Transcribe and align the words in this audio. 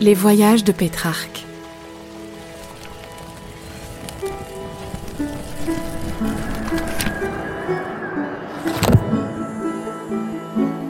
Les 0.00 0.14
voyages 0.14 0.62
de 0.62 0.70
Pétrarque. 0.70 1.44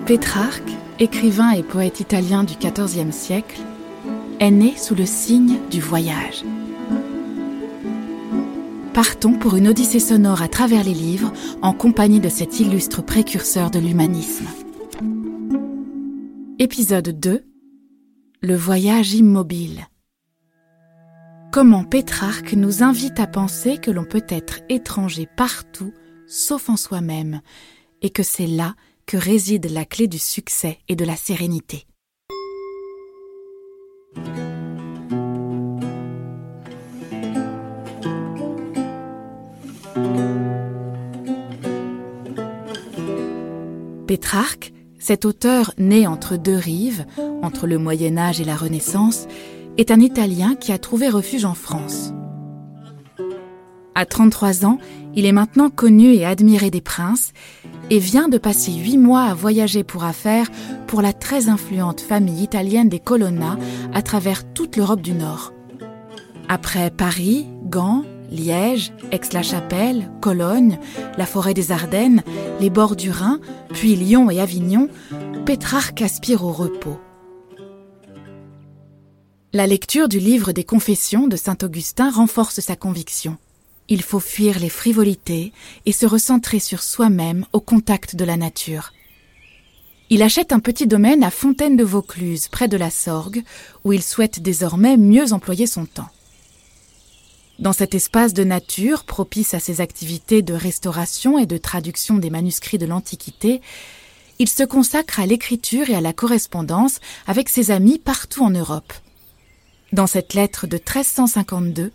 Pétrarque, 0.05 0.71
écrivain 0.99 1.53
et 1.53 1.63
poète 1.63 2.01
italien 2.01 2.45
du 2.45 2.55
XIVe 2.57 3.11
siècle, 3.11 3.61
est 4.41 4.51
né 4.51 4.75
sous 4.77 4.95
le 4.95 5.07
signe 5.07 5.57
du 5.71 5.81
voyage. 5.81 6.45
Partons 8.93 9.33
pour 9.33 9.57
une 9.57 9.69
odyssée 9.69 10.01
sonore 10.01 10.43
à 10.43 10.49
travers 10.49 10.85
les 10.85 10.93
livres 10.93 11.33
en 11.63 11.73
compagnie 11.73 12.21
de 12.21 12.29
cet 12.29 12.61
illustre 12.61 13.03
précurseur 13.03 13.71
de 13.71 13.79
l'humanisme. 13.79 14.47
Épisode 16.59 17.19
2 17.19 17.45
Le 18.41 18.55
voyage 18.55 19.15
immobile. 19.15 19.89
Comment 21.51 21.83
Pétrarque 21.83 22.53
nous 22.53 22.85
invite 22.85 23.19
à 23.19 23.27
penser 23.27 23.79
que 23.79 23.91
l'on 23.91 24.05
peut 24.05 24.25
être 24.29 24.61
étranger 24.69 25.27
partout, 25.37 25.93
sauf 26.29 26.69
en 26.69 26.77
soi-même, 26.77 27.41
et 28.01 28.11
que 28.11 28.23
c'est 28.23 28.47
là 28.47 28.77
que 29.07 29.17
réside 29.17 29.69
la 29.73 29.85
clé 29.85 30.07
du 30.07 30.21
succès 30.21 30.79
et 30.87 30.95
de 30.95 31.05
la 31.05 31.17
sérénité. 31.17 31.85
Pétrarque, 44.07 44.73
cet 44.99 45.25
auteur 45.25 45.73
né 45.79 46.07
entre 46.07 46.37
deux 46.37 46.57
rives, 46.57 47.07
entre 47.43 47.67
le 47.67 47.79
Moyen 47.79 48.19
Âge 48.19 48.41
et 48.41 48.45
la 48.45 48.57
Renaissance, 48.57 49.27
est 49.77 49.91
un 49.91 50.01
Italien 50.01 50.55
qui 50.55 50.73
a 50.73 50.79
trouvé 50.79 51.09
refuge 51.09 51.45
en 51.45 51.55
France. 51.55 52.13
À 53.95 54.07
33 54.07 54.65
ans, 54.65 54.79
il 55.15 55.27
est 55.27 55.33
maintenant 55.33 55.71
connu 55.71 56.15
et 56.15 56.25
admiré 56.25 56.71
des 56.71 56.81
princes 56.81 57.33
et 57.91 57.99
vient 57.99 58.29
de 58.29 58.39
passer 58.39 58.73
huit 58.73 58.99
mois 58.99 59.23
à 59.23 59.35
voyager 59.35 59.83
pour 59.83 60.05
affaires 60.05 60.49
pour 60.87 61.03
la 61.03 61.13
très 61.13 61.49
influente 61.49 62.01
famille 62.01 62.43
italienne 62.43 62.89
des 62.89 63.01
Colonna 63.01 63.59
à 63.93 64.03
travers 64.03 64.53
toute 64.53 64.77
l'Europe 64.77 65.01
du 65.01 65.13
Nord. 65.13 65.53
Après 66.49 66.91
Paris, 66.91 67.47
Gand, 67.65 68.05
Liège, 68.31 68.93
Aix-la-Chapelle, 69.11 70.11
Cologne, 70.21 70.79
la 71.17 71.27
forêt 71.27 71.55
des 71.55 71.73
Ardennes, 71.73 72.23
les 72.61 72.71
bords 72.71 72.97
du 72.97 73.11
Rhin, 73.11 73.41
puis 73.71 73.97
Lyon 73.97 74.31
et 74.31 74.41
Avignon, 74.41 74.89
Pétrarque 75.47 76.03
aspire 76.03 76.45
au 76.45 76.53
repos. 76.53 76.99
La 79.55 79.67
lecture 79.67 80.09
du 80.09 80.19
livre 80.19 80.53
des 80.53 80.65
Confessions 80.65 81.27
de 81.27 81.37
Saint 81.37 81.57
Augustin 81.63 82.11
renforce 82.11 82.61
sa 82.61 82.77
conviction. 82.77 83.39
Il 83.89 84.03
faut 84.03 84.21
fuir 84.21 84.59
les 84.59 84.69
frivolités 84.69 85.55
et 85.87 85.93
se 85.93 86.05
recentrer 86.05 86.59
sur 86.59 86.83
soi-même 86.83 87.47
au 87.55 87.61
contact 87.61 88.15
de 88.15 88.27
la 88.27 88.37
nature. 88.37 88.93
Il 90.11 90.23
achète 90.23 90.53
un 90.53 90.61
petit 90.61 90.87
domaine 90.87 91.23
à 91.23 91.31
Fontaine 91.31 91.77
de 91.77 91.85
Vaucluse, 91.85 92.49
près 92.49 92.69
de 92.69 92.77
la 92.77 92.91
Sorgue, 92.91 93.43
où 93.85 93.95
il 93.95 94.03
souhaite 94.03 94.41
désormais 94.41 94.99
mieux 94.99 95.33
employer 95.33 95.67
son 95.67 95.87
temps. 95.87 96.11
Dans 97.59 97.73
cet 97.73 97.97
espace 97.97 98.35
de 98.35 98.45
nature 98.45 99.05
propice 99.05 99.53
à 99.53 99.59
ses 99.59 99.81
activités 99.81 100.43
de 100.43 100.55
restauration 100.55 101.39
et 101.39 101.47
de 101.47 101.59
traduction 101.59 102.17
des 102.19 102.31
manuscrits 102.31 102.79
de 102.79 102.87
l'Antiquité, 102.87 103.61
il 104.39 104.49
se 104.49 104.63
consacre 104.63 105.19
à 105.19 105.27
l'écriture 105.27 105.91
et 105.91 105.97
à 105.97 106.01
la 106.01 106.13
correspondance 106.13 107.01
avec 107.27 107.49
ses 107.49 107.73
amis 107.73 107.99
partout 107.99 108.45
en 108.45 108.51
Europe. 108.51 108.93
Dans 109.93 110.07
cette 110.07 110.35
lettre 110.35 110.69
de 110.69 110.77
1352, 110.77 111.91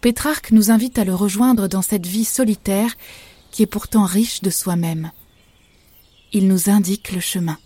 Pétrarque 0.00 0.50
nous 0.50 0.70
invite 0.70 0.98
à 0.98 1.04
le 1.04 1.14
rejoindre 1.14 1.68
dans 1.68 1.82
cette 1.82 2.06
vie 2.06 2.24
solitaire 2.24 2.96
qui 3.50 3.62
est 3.62 3.66
pourtant 3.66 4.06
riche 4.06 4.40
de 4.40 4.48
soi-même. 4.48 5.10
Il 6.32 6.48
nous 6.48 6.70
indique 6.70 7.12
le 7.12 7.20
chemin. 7.20 7.58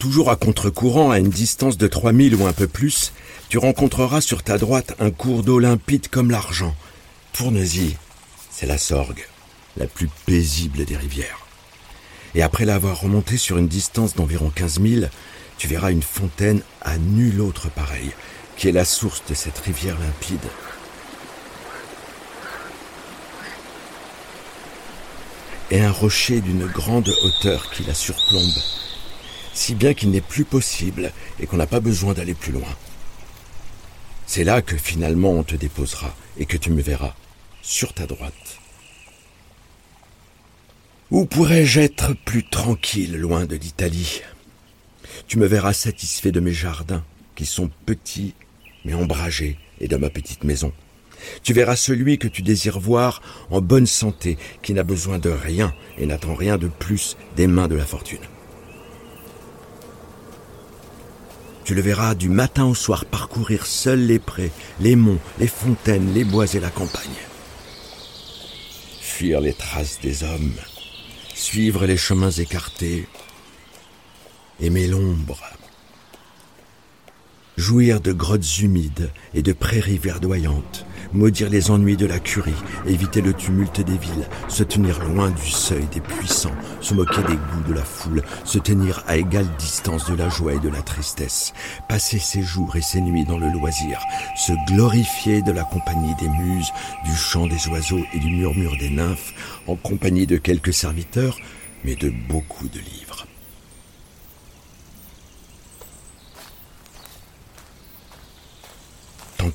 Toujours 0.00 0.28
à 0.28 0.36
contre-courant, 0.36 1.12
à 1.12 1.20
une 1.20 1.30
distance 1.30 1.78
de 1.78 1.86
3000 1.86 2.34
ou 2.34 2.46
un 2.46 2.52
peu 2.52 2.66
plus, 2.66 3.12
tu 3.48 3.58
rencontreras 3.58 4.20
sur 4.20 4.42
ta 4.42 4.58
droite 4.58 4.94
un 4.98 5.10
cours 5.10 5.42
d'eau 5.42 5.58
limpide 5.58 6.08
comme 6.08 6.30
l'argent. 6.30 6.74
Tourne-y, 7.32 7.96
c'est 8.50 8.66
la 8.66 8.78
Sorgue, 8.78 9.26
la 9.76 9.86
plus 9.86 10.08
paisible 10.26 10.84
des 10.84 10.96
rivières. 10.96 11.46
Et 12.34 12.42
après 12.42 12.64
l'avoir 12.64 13.00
remontée 13.00 13.36
sur 13.36 13.58
une 13.58 13.68
distance 13.68 14.14
d'environ 14.14 14.50
15 14.50 14.80
000, 14.80 15.06
tu 15.56 15.68
verras 15.68 15.92
une 15.92 16.02
fontaine 16.02 16.62
à 16.80 16.98
nulle 16.98 17.40
autre 17.40 17.68
pareille, 17.68 18.10
qui 18.56 18.68
est 18.68 18.72
la 18.72 18.84
source 18.84 19.22
de 19.28 19.34
cette 19.34 19.58
rivière 19.58 19.98
limpide. 20.00 20.48
Et 25.70 25.80
un 25.80 25.92
rocher 25.92 26.40
d'une 26.40 26.66
grande 26.66 27.14
hauteur 27.22 27.70
qui 27.70 27.84
la 27.84 27.94
surplombe, 27.94 28.62
si 29.54 29.74
bien 29.74 29.94
qu'il 29.94 30.10
n'est 30.10 30.20
plus 30.20 30.44
possible 30.44 31.12
et 31.40 31.46
qu'on 31.46 31.56
n'a 31.56 31.66
pas 31.66 31.80
besoin 31.80 32.14
d'aller 32.14 32.34
plus 32.34 32.52
loin. 32.52 32.68
C'est 34.26 34.44
là 34.44 34.62
que 34.62 34.76
finalement 34.76 35.30
on 35.30 35.44
te 35.44 35.56
déposera 35.56 36.14
et 36.38 36.46
que 36.46 36.56
tu 36.56 36.70
me 36.70 36.82
verras, 36.82 37.14
sur 37.62 37.92
ta 37.92 38.06
droite. 38.06 38.58
Où 41.10 41.26
pourrais-je 41.26 41.80
être 41.80 42.14
plus 42.24 42.44
tranquille 42.44 43.16
loin 43.16 43.46
de 43.46 43.56
l'Italie? 43.56 44.22
Tu 45.28 45.38
me 45.38 45.46
verras 45.46 45.72
satisfait 45.72 46.32
de 46.32 46.40
mes 46.40 46.52
jardins, 46.52 47.04
qui 47.36 47.46
sont 47.46 47.70
petits 47.86 48.34
mais 48.84 48.94
ombragés, 48.94 49.58
et 49.80 49.88
de 49.88 49.96
ma 49.96 50.10
petite 50.10 50.44
maison. 50.44 50.72
Tu 51.42 51.52
verras 51.52 51.76
celui 51.76 52.18
que 52.18 52.28
tu 52.28 52.42
désires 52.42 52.78
voir 52.78 53.22
en 53.50 53.60
bonne 53.60 53.86
santé, 53.86 54.38
qui 54.62 54.74
n'a 54.74 54.82
besoin 54.82 55.18
de 55.18 55.30
rien 55.30 55.74
et 55.98 56.06
n'attend 56.06 56.34
rien 56.34 56.58
de 56.58 56.68
plus 56.68 57.16
des 57.36 57.46
mains 57.46 57.68
de 57.68 57.76
la 57.76 57.86
fortune. 57.86 58.18
Tu 61.64 61.74
le 61.74 61.80
verras 61.80 62.14
du 62.14 62.28
matin 62.28 62.66
au 62.66 62.74
soir 62.74 63.06
parcourir 63.06 63.64
seul 63.64 64.00
les 64.06 64.18
prés, 64.18 64.52
les 64.80 64.96
monts, 64.96 65.20
les 65.38 65.46
fontaines, 65.46 66.12
les 66.12 66.24
bois 66.24 66.52
et 66.52 66.60
la 66.60 66.68
campagne. 66.68 67.08
Fuir 69.00 69.40
les 69.40 69.54
traces 69.54 69.98
des 70.02 70.24
hommes, 70.24 70.52
suivre 71.34 71.86
les 71.86 71.96
chemins 71.96 72.30
écartés, 72.30 73.08
aimer 74.60 74.86
l'ombre, 74.86 75.40
jouir 77.56 78.02
de 78.02 78.12
grottes 78.12 78.58
humides 78.58 79.10
et 79.32 79.40
de 79.40 79.54
prairies 79.54 79.98
verdoyantes, 79.98 80.83
maudire 81.14 81.48
les 81.48 81.70
ennuis 81.70 81.96
de 81.96 82.06
la 82.06 82.18
curie, 82.18 82.52
éviter 82.86 83.20
le 83.20 83.32
tumulte 83.32 83.80
des 83.80 83.96
villes, 83.96 84.28
se 84.48 84.64
tenir 84.64 85.02
loin 85.04 85.30
du 85.30 85.48
seuil 85.48 85.86
des 85.92 86.00
puissants, 86.00 86.54
se 86.80 86.92
moquer 86.92 87.22
des 87.22 87.36
goûts 87.36 87.68
de 87.68 87.72
la 87.72 87.84
foule, 87.84 88.22
se 88.44 88.58
tenir 88.58 89.02
à 89.06 89.16
égale 89.16 89.46
distance 89.58 90.10
de 90.10 90.16
la 90.16 90.28
joie 90.28 90.54
et 90.54 90.58
de 90.58 90.68
la 90.68 90.82
tristesse, 90.82 91.54
passer 91.88 92.18
ses 92.18 92.42
jours 92.42 92.76
et 92.76 92.82
ses 92.82 93.00
nuits 93.00 93.24
dans 93.24 93.38
le 93.38 93.48
loisir, 93.48 94.00
se 94.36 94.52
glorifier 94.66 95.42
de 95.42 95.52
la 95.52 95.64
compagnie 95.64 96.14
des 96.16 96.28
muses, 96.28 96.72
du 97.04 97.14
chant 97.14 97.46
des 97.46 97.68
oiseaux 97.68 98.04
et 98.12 98.18
du 98.18 98.30
murmure 98.30 98.76
des 98.78 98.90
nymphes, 98.90 99.32
en 99.66 99.76
compagnie 99.76 100.26
de 100.26 100.36
quelques 100.36 100.74
serviteurs, 100.74 101.38
mais 101.84 101.94
de 101.94 102.12
beaucoup 102.28 102.68
de 102.68 102.78
livres. 102.78 103.23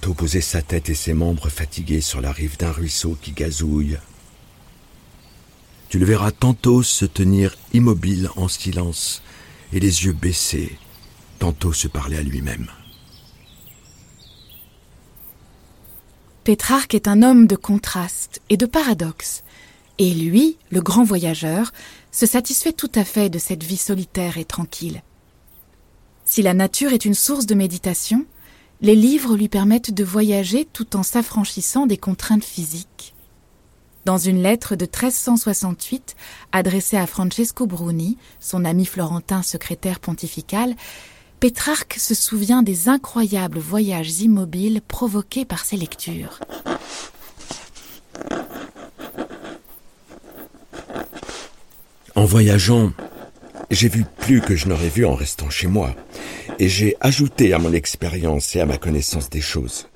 Poser 0.07 0.41
sa 0.41 0.61
tête 0.61 0.89
et 0.89 0.95
ses 0.95 1.13
membres 1.13 1.49
fatigués 1.49 2.01
sur 2.01 2.21
la 2.21 2.31
rive 2.31 2.57
d'un 2.57 2.71
ruisseau 2.71 3.18
qui 3.21 3.31
gazouille. 3.31 3.97
Tu 5.89 6.00
le 6.00 6.06
verras 6.06 6.31
tantôt 6.31 6.83
se 6.83 7.06
tenir 7.06 7.56
immobile 7.74 8.29
en 8.35 8.47
silence 8.47 9.21
et 9.74 9.79
les 9.79 10.06
yeux 10.06 10.13
baissés, 10.13 10.77
tantôt 11.39 11.74
se 11.74 11.88
parler 11.88 12.18
à 12.18 12.21
lui-même. 12.21 12.68
Pétrarque 16.44 16.95
est 16.95 17.07
un 17.07 17.21
homme 17.21 17.47
de 17.47 17.56
contraste 17.56 18.41
et 18.50 18.57
de 18.57 18.65
paradoxe, 18.65 19.44
et 20.00 20.13
lui, 20.13 20.57
le 20.69 20.81
grand 20.81 21.03
voyageur, 21.03 21.71
se 22.12 22.25
satisfait 22.25 22.74
tout 22.74 22.91
à 22.95 23.03
fait 23.03 23.29
de 23.29 23.38
cette 23.38 23.63
vie 23.63 23.77
solitaire 23.77 24.38
et 24.38 24.45
tranquille. 24.45 25.03
Si 26.25 26.41
la 26.41 26.53
nature 26.53 26.94
est 26.94 27.06
une 27.06 27.13
source 27.13 27.45
de 27.45 27.56
méditation, 27.56 28.25
les 28.81 28.95
livres 28.95 29.35
lui 29.35 29.49
permettent 29.49 29.93
de 29.93 30.03
voyager 30.03 30.65
tout 30.65 30.95
en 30.95 31.03
s'affranchissant 31.03 31.85
des 31.85 31.97
contraintes 31.97 32.43
physiques. 32.43 33.13
Dans 34.05 34.17
une 34.17 34.41
lettre 34.41 34.75
de 34.75 34.85
1368 34.85 36.15
adressée 36.51 36.97
à 36.97 37.05
Francesco 37.05 37.67
Bruni, 37.67 38.17
son 38.39 38.63
ami 38.63 38.85
florentin 38.85 39.43
secrétaire 39.43 39.99
pontifical, 39.99 40.75
Pétrarque 41.39 41.95
se 41.99 42.15
souvient 42.15 42.63
des 42.63 42.89
incroyables 42.89 43.59
voyages 43.59 44.21
immobiles 44.21 44.81
provoqués 44.87 45.45
par 45.45 45.63
ses 45.65 45.77
lectures. 45.77 46.39
En 52.15 52.25
voyageant, 52.25 52.91
j'ai 53.69 53.89
vu 53.89 54.06
plus 54.18 54.42
que 54.42 54.56
je 54.56 54.68
n'aurais 54.68 54.89
vu 54.89 55.06
en 55.06 55.16
restant 55.16 55.50
chez 55.50 55.68
moi. 55.68 55.95
et 56.57 56.68
j'ai 56.68 56.95
ajouté 57.00 57.54
à 57.54 57.60
mon 57.60 57.71
expérience 57.71 58.56
et 58.56 58.60
à 58.60 58.66
ma 58.66 58.77
connaissance 58.77 59.30
des 59.30 59.42
choses. 59.42 59.88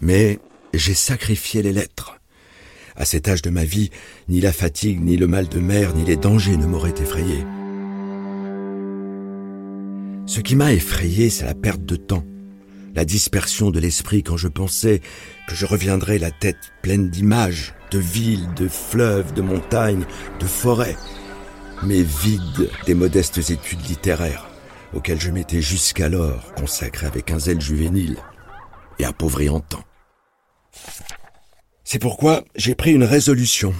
Mais 0.00 0.38
j'ai 0.72 0.94
sacrifié 0.94 1.62
les 1.62 1.72
lettres. 1.72 2.18
À 2.96 3.04
cet 3.04 3.28
âge 3.28 3.42
de 3.42 3.50
ma 3.50 3.64
vie, 3.64 3.90
ni 4.28 4.40
la 4.40 4.52
fatigue, 4.52 5.00
ni 5.00 5.16
le 5.16 5.26
mal 5.26 5.48
de 5.48 5.60
mer, 5.60 5.94
ni 5.94 6.04
les 6.04 6.16
dangers 6.16 6.56
ne 6.56 6.66
m'auraient 6.66 6.94
effrayé. 7.00 7.44
Ce 10.26 10.40
qui 10.40 10.56
m'a 10.56 10.72
effrayé, 10.72 11.30
c'est 11.30 11.44
la 11.44 11.54
perte 11.54 11.84
de 11.84 11.96
temps, 11.96 12.24
la 12.94 13.04
dispersion 13.04 13.70
de 13.70 13.80
l'esprit 13.80 14.22
quand 14.22 14.36
je 14.36 14.48
pensais 14.48 15.00
que 15.48 15.54
je 15.54 15.66
reviendrais 15.66 16.18
la 16.18 16.30
tête 16.30 16.72
pleine 16.82 17.10
d'images, 17.10 17.74
de 17.90 17.98
villes, 17.98 18.48
de 18.56 18.68
fleuves, 18.68 19.32
de 19.32 19.42
montagnes, 19.42 20.04
de 20.40 20.46
forêts, 20.46 20.96
mais 21.82 22.02
vide 22.02 22.70
des 22.86 22.94
modestes 22.94 23.50
études 23.50 23.86
littéraires 23.86 24.48
auxquelles 24.94 25.20
je 25.20 25.30
m'étais 25.30 25.60
jusqu'alors 25.60 26.54
consacré 26.54 27.06
avec 27.06 27.30
un 27.30 27.38
zèle 27.38 27.60
juvénile 27.60 28.18
et 28.98 29.04
appauvri 29.04 29.48
en 29.48 29.60
temps. 29.60 29.84
C'est 31.84 31.98
pourquoi 31.98 32.44
j'ai 32.54 32.74
pris 32.74 32.92
une 32.92 33.04
résolution. 33.04 33.74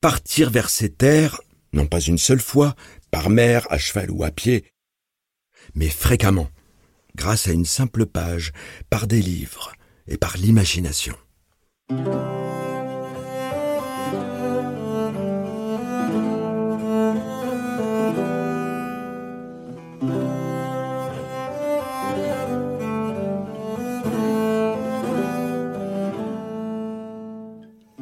Partir 0.00 0.50
vers 0.50 0.70
ces 0.70 0.90
terres, 0.90 1.40
non 1.72 1.86
pas 1.86 2.00
une 2.00 2.18
seule 2.18 2.40
fois, 2.40 2.74
par 3.10 3.30
mer, 3.30 3.66
à 3.70 3.78
cheval 3.78 4.10
ou 4.10 4.24
à 4.24 4.30
pied, 4.30 4.64
mais 5.74 5.88
fréquemment, 5.88 6.48
grâce 7.16 7.48
à 7.48 7.52
une 7.52 7.64
simple 7.64 8.06
page, 8.06 8.52
par 8.88 9.06
des 9.06 9.20
livres 9.20 9.72
et 10.06 10.16
par 10.16 10.36
l'imagination. 10.36 11.16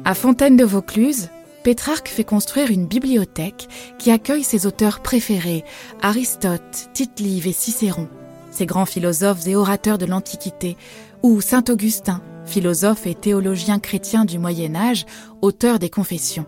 À 0.09 0.15
Fontaine 0.15 0.57
de 0.57 0.65
Vaucluse, 0.65 1.29
Pétrarque 1.61 2.07
fait 2.07 2.23
construire 2.23 2.71
une 2.71 2.87
bibliothèque 2.87 3.67
qui 3.99 4.09
accueille 4.09 4.43
ses 4.43 4.65
auteurs 4.65 5.01
préférés, 5.01 5.63
Aristote, 6.01 6.89
Tite-Live 6.93 7.45
et 7.45 7.53
Cicéron, 7.53 8.07
ces 8.49 8.65
grands 8.65 8.87
philosophes 8.87 9.45
et 9.45 9.55
orateurs 9.55 9.99
de 9.99 10.07
l'Antiquité, 10.07 10.77
ou 11.21 11.41
Saint 11.41 11.63
Augustin, 11.69 12.23
philosophe 12.45 13.05
et 13.05 13.13
théologien 13.13 13.77
chrétien 13.77 14.25
du 14.25 14.39
Moyen 14.39 14.73
Âge, 14.73 15.05
auteur 15.43 15.77
des 15.77 15.91
Confessions. 15.91 16.47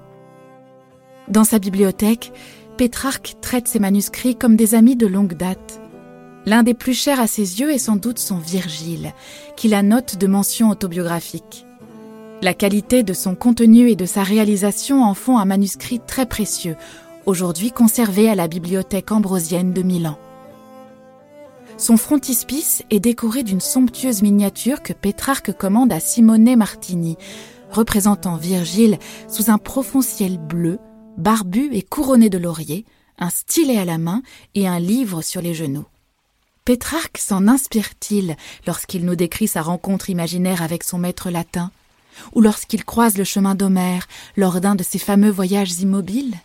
Dans 1.27 1.43
sa 1.43 1.59
bibliothèque, 1.59 2.33
Pétrarque 2.77 3.35
traite 3.41 3.67
ses 3.67 3.77
manuscrits 3.77 4.35
comme 4.35 4.55
des 4.55 4.73
amis 4.73 4.95
de 4.95 5.05
longue 5.05 5.35
date. 5.35 5.79
L'un 6.47 6.63
des 6.63 6.73
plus 6.73 6.95
chers 6.95 7.19
à 7.19 7.27
ses 7.27 7.59
yeux 7.59 7.71
est 7.71 7.77
sans 7.77 7.95
doute 7.95 8.17
son 8.17 8.39
Virgile, 8.39 9.13
qu'il 9.55 9.79
note 9.81 10.17
de 10.17 10.25
mentions 10.25 10.71
autobiographiques. 10.71 11.67
La 12.43 12.55
qualité 12.55 13.03
de 13.03 13.13
son 13.13 13.35
contenu 13.35 13.91
et 13.91 13.95
de 13.95 14.07
sa 14.07 14.23
réalisation 14.23 15.03
en 15.03 15.13
font 15.13 15.37
un 15.37 15.45
manuscrit 15.45 15.99
très 15.99 16.25
précieux, 16.25 16.75
aujourd'hui 17.27 17.71
conservé 17.71 18.29
à 18.29 18.33
la 18.33 18.47
bibliothèque 18.47 19.11
ambrosienne 19.11 19.73
de 19.73 19.83
Milan. 19.83 20.17
Son 21.77 21.97
frontispice 21.97 22.81
est 22.89 22.99
décoré 22.99 23.43
d'une 23.43 23.61
somptueuse 23.61 24.23
miniature 24.23 24.81
que 24.81 24.91
Pétrarque 24.91 25.55
commande 25.55 25.93
à 25.93 25.99
Simone 25.99 26.55
Martini, 26.55 27.15
représentant 27.69 28.37
Virgile 28.37 28.97
sous 29.27 29.51
un 29.51 29.59
profond 29.59 30.01
ciel 30.01 30.39
bleu, 30.39 30.79
barbu 31.17 31.69
et 31.73 31.83
couronné 31.83 32.31
de 32.31 32.39
lauriers, 32.39 32.85
un 33.19 33.29
stylet 33.29 33.77
à 33.77 33.85
la 33.85 33.99
main 33.99 34.23
et 34.55 34.67
un 34.67 34.79
livre 34.79 35.21
sur 35.21 35.43
les 35.43 35.53
genoux. 35.53 35.85
Pétrarque 36.65 37.19
s'en 37.19 37.47
inspire-t-il 37.47 38.35
lorsqu'il 38.65 39.05
nous 39.05 39.15
décrit 39.15 39.47
sa 39.47 39.61
rencontre 39.61 40.09
imaginaire 40.09 40.63
avec 40.63 40.83
son 40.83 40.97
maître 40.97 41.29
latin? 41.29 41.71
Ou 42.33 42.41
lorsqu'il 42.41 42.85
croise 42.85 43.17
le 43.17 43.23
chemin 43.23 43.55
d'Homère 43.55 44.07
lors 44.35 44.61
d'un 44.61 44.75
de 44.75 44.83
ses 44.83 44.99
fameux 44.99 45.31
voyages 45.31 45.79
immobiles? 45.79 46.35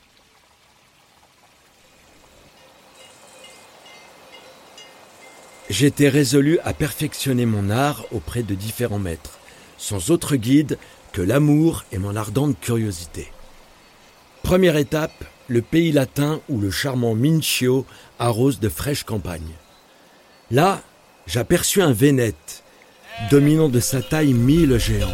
J'étais 5.68 6.08
résolu 6.08 6.58
à 6.60 6.72
perfectionner 6.72 7.44
mon 7.44 7.70
art 7.70 8.04
auprès 8.12 8.44
de 8.44 8.54
différents 8.54 9.00
maîtres, 9.00 9.38
sans 9.78 10.10
autre 10.10 10.36
guide 10.36 10.78
que 11.12 11.20
l'amour 11.20 11.84
et 11.90 11.98
mon 11.98 12.14
ardente 12.14 12.58
curiosité. 12.60 13.32
Première 14.42 14.76
étape, 14.76 15.24
le 15.48 15.62
pays 15.62 15.90
latin 15.90 16.40
où 16.48 16.60
le 16.60 16.70
charmant 16.70 17.14
Mincio 17.14 17.84
arrose 18.18 18.60
de 18.60 18.68
fraîches 18.68 19.02
campagnes. 19.02 19.54
Là, 20.52 20.82
j'aperçus 21.26 21.82
un 21.82 21.92
Vénète, 21.92 22.62
dominant 23.30 23.68
de 23.68 23.80
sa 23.80 24.02
taille 24.02 24.34
mille 24.34 24.78
géants. 24.78 25.08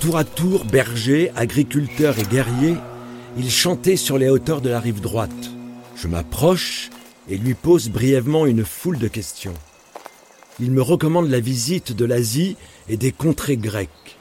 Tour 0.00 0.16
à 0.16 0.24
tour, 0.24 0.64
berger, 0.64 1.30
agriculteur 1.36 2.18
et 2.18 2.22
guerrier, 2.22 2.74
il 3.36 3.50
chantait 3.50 3.96
sur 3.96 4.16
les 4.16 4.30
hauteurs 4.30 4.62
de 4.62 4.70
la 4.70 4.80
rive 4.80 5.02
droite. 5.02 5.30
Je 5.94 6.08
m'approche 6.08 6.88
et 7.28 7.36
lui 7.36 7.52
pose 7.52 7.90
brièvement 7.90 8.46
une 8.46 8.64
foule 8.64 8.98
de 8.98 9.08
questions. 9.08 9.52
Il 10.58 10.70
me 10.70 10.80
recommande 10.80 11.28
la 11.28 11.38
visite 11.38 11.92
de 11.92 12.06
l'Asie 12.06 12.56
et 12.88 12.96
des 12.96 13.12
contrées 13.12 13.58
grecques. 13.58 14.16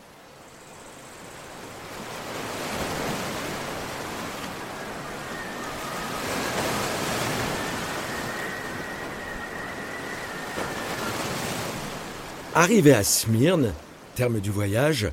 Arrivé 12.54 12.94
à 12.94 13.06
Smyrne, 13.06 13.74
terme 14.16 14.42
du 14.42 14.50
voyage, 14.50 15.10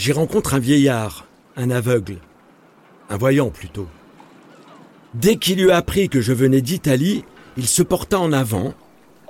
j'y 0.00 0.12
rencontre 0.12 0.54
un 0.54 0.58
vieillard, 0.58 1.26
un 1.56 1.70
aveugle, 1.70 2.16
un 3.10 3.18
voyant 3.18 3.50
plutôt. 3.50 3.86
Dès 5.12 5.36
qu'il 5.36 5.60
eut 5.60 5.72
appris 5.72 6.08
que 6.08 6.22
je 6.22 6.32
venais 6.32 6.62
d'Italie, 6.62 7.22
il 7.58 7.68
se 7.68 7.82
porta 7.82 8.18
en 8.18 8.32
avant, 8.32 8.72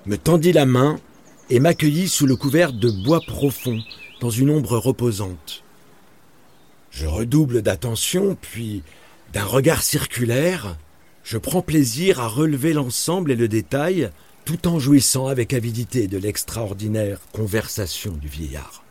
me 0.06 0.16
tendit 0.16 0.52
la 0.52 0.66
main 0.66 1.00
et 1.48 1.58
m'accueillit 1.58 2.06
sous 2.06 2.24
le 2.24 2.36
couvert 2.36 2.72
de 2.72 2.88
bois 2.88 3.20
profond, 3.20 3.80
dans 4.20 4.30
une 4.30 4.48
ombre 4.48 4.78
reposante. 4.78 5.64
Je 6.92 7.08
redouble 7.08 7.62
d'attention, 7.62 8.36
puis, 8.40 8.84
d'un 9.32 9.46
regard 9.46 9.82
circulaire, 9.82 10.76
je 11.24 11.38
prends 11.38 11.62
plaisir 11.62 12.20
à 12.20 12.28
relever 12.28 12.74
l'ensemble 12.74 13.32
et 13.32 13.36
le 13.36 13.48
détail, 13.48 14.12
tout 14.44 14.68
en 14.68 14.78
jouissant 14.78 15.26
avec 15.26 15.52
avidité 15.52 16.06
de 16.06 16.18
l'extraordinaire 16.18 17.18
conversation 17.32 18.12
du 18.12 18.28
vieillard. 18.28 18.84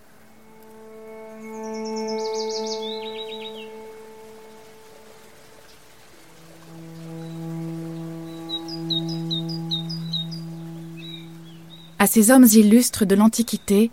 Ces 12.10 12.32
hommes 12.32 12.48
illustres 12.52 13.06
de 13.06 13.14
l'Antiquité, 13.14 13.92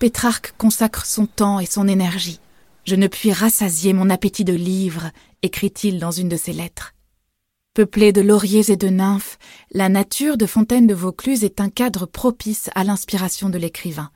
Pétrarque 0.00 0.54
consacre 0.58 1.06
son 1.06 1.26
temps 1.26 1.60
et 1.60 1.66
son 1.66 1.86
énergie. 1.86 2.40
Je 2.84 2.96
ne 2.96 3.06
puis 3.06 3.32
rassasier 3.32 3.92
mon 3.92 4.10
appétit 4.10 4.44
de 4.44 4.52
livres, 4.52 5.10
écrit-il 5.42 6.00
dans 6.00 6.10
une 6.10 6.28
de 6.28 6.36
ses 6.36 6.52
lettres. 6.52 6.94
Peuplée 7.72 8.12
de 8.12 8.20
lauriers 8.20 8.72
et 8.72 8.76
de 8.76 8.88
nymphes, 8.88 9.38
la 9.70 9.88
nature 9.88 10.36
de 10.36 10.46
Fontaine 10.46 10.88
de 10.88 10.94
Vaucluse 10.94 11.44
est 11.44 11.60
un 11.60 11.70
cadre 11.70 12.06
propice 12.06 12.70
à 12.74 12.82
l'inspiration 12.82 13.48
de 13.48 13.58
l'écrivain. 13.58 14.10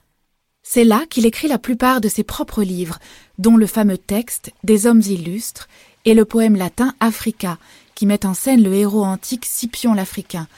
C'est 0.65 0.85
là 0.85 1.05
qu'il 1.09 1.25
écrit 1.25 1.49
la 1.49 1.59
plupart 1.59 2.01
de 2.01 2.09
ses 2.09 2.25
propres 2.25 2.65
livres, 2.65 2.99
dont 3.39 3.57
le 3.57 3.67
fameux 3.67 3.99
texte 3.99 4.53
Des 4.65 4.87
hommes 4.87 5.03
illustres 5.03 5.69
et 6.05 6.15
le 6.15 6.25
poème 6.25 6.57
latin 6.57 6.93
Africa, 6.99 7.57
qui 7.95 8.05
met 8.05 8.27
en 8.27 8.35
scène 8.35 8.63
le 8.63 8.75
héros 8.75 9.05
antique 9.05 9.47
Scipion 9.47 9.95
l'Africain, 9.95 10.49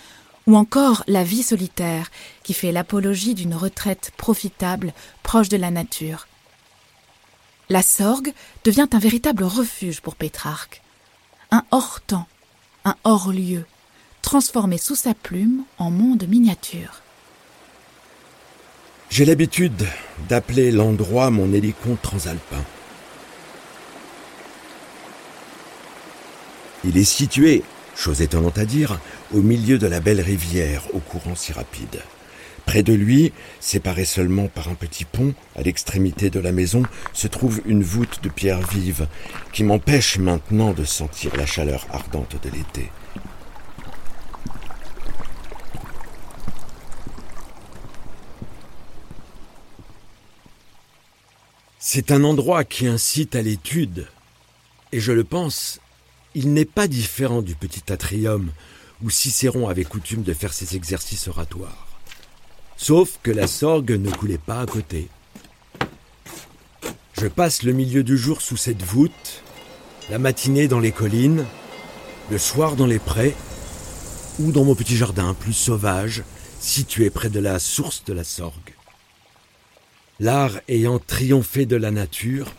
ou 0.50 0.56
encore 0.56 1.04
La 1.06 1.22
vie 1.22 1.44
solitaire, 1.44 2.10
qui 2.42 2.54
fait 2.54 2.72
l'apologie 2.72 3.34
d'une 3.34 3.54
retraite 3.54 4.10
profitable, 4.16 4.92
proche 5.22 5.48
de 5.48 5.56
la 5.56 5.70
nature. 5.70 6.26
La 7.68 7.82
Sorgue 7.82 8.32
devient 8.64 8.88
un 8.92 8.98
véritable 8.98 9.44
refuge 9.44 10.00
pour 10.00 10.16
Pétrarque, 10.16 10.82
un 11.52 11.62
hors-temps, 11.70 12.26
un 12.84 12.96
hors-lieu, 13.04 13.64
transformé 14.22 14.76
sous 14.76 14.96
sa 14.96 15.14
plume 15.14 15.62
en 15.78 15.92
monde 15.92 16.26
miniature. 16.26 17.02
J'ai 19.08 19.24
l'habitude 19.24 19.86
d'appeler 20.28 20.72
l'endroit 20.72 21.30
mon 21.30 21.52
hélicon 21.52 21.96
transalpin. 22.02 22.64
Il 26.84 26.96
est 26.96 27.04
situé 27.04 27.62
Chose 27.96 28.22
étonnante 28.22 28.58
à 28.58 28.64
dire, 28.64 28.98
au 29.32 29.42
milieu 29.42 29.78
de 29.78 29.86
la 29.86 30.00
belle 30.00 30.20
rivière 30.20 30.82
au 30.94 31.00
courant 31.00 31.34
si 31.34 31.52
rapide. 31.52 32.00
Près 32.66 32.82
de 32.82 32.92
lui, 32.92 33.32
séparé 33.58 34.04
seulement 34.04 34.48
par 34.48 34.68
un 34.68 34.74
petit 34.74 35.04
pont, 35.04 35.34
à 35.56 35.62
l'extrémité 35.62 36.30
de 36.30 36.40
la 36.40 36.52
maison, 36.52 36.82
se 37.12 37.26
trouve 37.26 37.60
une 37.66 37.82
voûte 37.82 38.20
de 38.22 38.28
pierre 38.28 38.60
vive 38.68 39.08
qui 39.52 39.64
m'empêche 39.64 40.18
maintenant 40.18 40.72
de 40.72 40.84
sentir 40.84 41.36
la 41.36 41.46
chaleur 41.46 41.86
ardente 41.90 42.36
de 42.42 42.50
l'été. 42.50 42.90
C'est 51.78 52.12
un 52.12 52.22
endroit 52.22 52.62
qui 52.62 52.86
incite 52.86 53.34
à 53.34 53.42
l'étude, 53.42 54.06
et 54.92 55.00
je 55.00 55.10
le 55.10 55.24
pense 55.24 55.80
il 56.34 56.52
n'est 56.52 56.64
pas 56.64 56.86
différent 56.86 57.42
du 57.42 57.54
petit 57.54 57.92
atrium 57.92 58.50
où 59.02 59.10
Cicéron 59.10 59.68
avait 59.68 59.84
coutume 59.84 60.22
de 60.22 60.34
faire 60.34 60.52
ses 60.52 60.76
exercices 60.76 61.28
oratoires. 61.28 61.86
Sauf 62.76 63.18
que 63.22 63.30
la 63.30 63.46
Sorgue 63.46 63.92
ne 63.92 64.10
coulait 64.10 64.38
pas 64.38 64.60
à 64.60 64.66
côté. 64.66 65.08
Je 67.14 67.26
passe 67.26 67.62
le 67.62 67.72
milieu 67.72 68.02
du 68.02 68.16
jour 68.16 68.40
sous 68.40 68.56
cette 68.56 68.82
voûte, 68.82 69.42
la 70.08 70.18
matinée 70.18 70.68
dans 70.68 70.80
les 70.80 70.92
collines, 70.92 71.44
le 72.30 72.38
soir 72.38 72.76
dans 72.76 72.86
les 72.86 72.98
prés, 72.98 73.34
ou 74.38 74.52
dans 74.52 74.64
mon 74.64 74.74
petit 74.74 74.96
jardin 74.96 75.34
plus 75.34 75.52
sauvage, 75.52 76.22
situé 76.60 77.10
près 77.10 77.28
de 77.28 77.40
la 77.40 77.58
source 77.58 78.04
de 78.04 78.12
la 78.12 78.24
Sorgue. 78.24 78.74
L'art 80.18 80.60
ayant 80.68 80.98
triomphé 80.98 81.66
de 81.66 81.76
la 81.76 81.90
nature, 81.90 82.52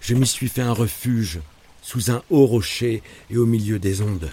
je 0.00 0.14
m'y 0.14 0.26
suis 0.26 0.48
fait 0.48 0.62
un 0.62 0.72
refuge 0.72 1.40
sous 1.82 2.10
un 2.10 2.22
haut 2.30 2.46
rocher 2.46 3.02
et 3.30 3.36
au 3.36 3.46
milieu 3.46 3.78
des 3.78 4.00
ondes. 4.00 4.30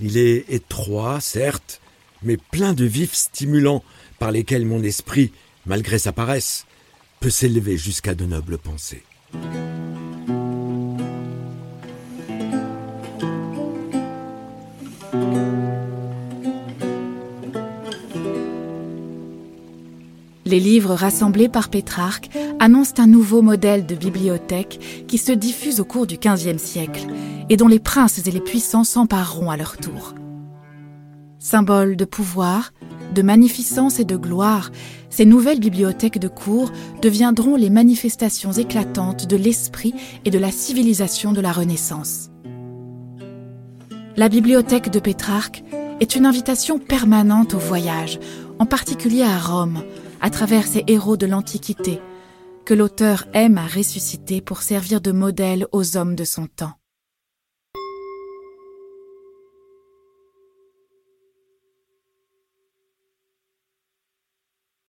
Il 0.00 0.18
est 0.18 0.44
étroit, 0.50 1.20
certes, 1.20 1.80
mais 2.22 2.36
plein 2.36 2.74
de 2.74 2.84
vifs 2.84 3.14
stimulants 3.14 3.82
par 4.18 4.30
lesquels 4.30 4.66
mon 4.66 4.82
esprit, 4.82 5.32
malgré 5.64 5.98
sa 5.98 6.12
paresse, 6.12 6.66
peut 7.20 7.30
s'élever 7.30 7.78
jusqu'à 7.78 8.14
de 8.14 8.26
nobles 8.26 8.58
pensées. 8.58 9.04
Les 20.46 20.60
livres 20.60 20.94
rassemblés 20.94 21.48
par 21.48 21.68
Pétrarque 21.68 22.30
annoncent 22.60 22.94
un 22.98 23.08
nouveau 23.08 23.42
modèle 23.42 23.84
de 23.84 23.96
bibliothèque 23.96 25.04
qui 25.08 25.18
se 25.18 25.32
diffuse 25.32 25.80
au 25.80 25.84
cours 25.84 26.06
du 26.06 26.18
XVe 26.18 26.58
siècle 26.58 27.08
et 27.50 27.56
dont 27.56 27.66
les 27.66 27.80
princes 27.80 28.24
et 28.24 28.30
les 28.30 28.40
puissants 28.40 28.84
s'empareront 28.84 29.50
à 29.50 29.56
leur 29.56 29.76
tour. 29.76 30.14
Symbole 31.40 31.96
de 31.96 32.04
pouvoir, 32.04 32.72
de 33.12 33.22
magnificence 33.22 33.98
et 33.98 34.04
de 34.04 34.16
gloire, 34.16 34.70
ces 35.10 35.24
nouvelles 35.24 35.58
bibliothèques 35.58 36.20
de 36.20 36.28
cour 36.28 36.70
deviendront 37.02 37.56
les 37.56 37.70
manifestations 37.70 38.52
éclatantes 38.52 39.26
de 39.26 39.36
l'esprit 39.36 39.94
et 40.24 40.30
de 40.30 40.38
la 40.38 40.52
civilisation 40.52 41.32
de 41.32 41.40
la 41.40 41.50
Renaissance. 41.50 42.30
La 44.16 44.28
bibliothèque 44.28 44.90
de 44.90 45.00
Pétrarque 45.00 45.64
est 45.98 46.14
une 46.14 46.24
invitation 46.24 46.78
permanente 46.78 47.54
au 47.54 47.58
voyage, 47.58 48.20
en 48.60 48.66
particulier 48.66 49.22
à 49.22 49.38
Rome, 49.38 49.82
à 50.20 50.30
travers 50.30 50.66
ces 50.66 50.84
héros 50.86 51.16
de 51.16 51.26
l'Antiquité, 51.26 52.00
que 52.64 52.74
l'auteur 52.74 53.26
aime 53.32 53.58
à 53.58 53.66
ressusciter 53.66 54.40
pour 54.40 54.62
servir 54.62 55.00
de 55.00 55.12
modèle 55.12 55.66
aux 55.72 55.96
hommes 55.96 56.16
de 56.16 56.24
son 56.24 56.46
temps. 56.46 56.74